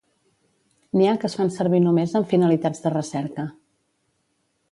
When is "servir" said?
1.57-1.81